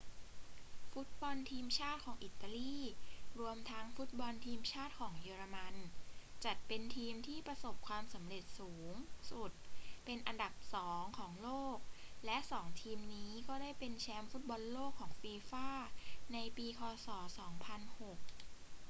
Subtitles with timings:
[0.91, 2.75] ฟุตบอลทีมชาติของอิตาลี
[3.39, 5.75] รวมทั้งฟุตบอลทีมชาติของเยอรมัน
[6.45, 8.93] จัดเป็นทีมที่ประสบความสำเร็จสูง
[9.31, 9.51] สุด
[10.05, 11.77] เป็นอันดับสองของโลก
[12.25, 15.69] และสองทีมนี้ก็ได้เป็นแชมป์ฟุตบอลโลกของฟีฟ่า
[16.33, 17.07] ในปีค ศ.
[17.17, 18.19] 2006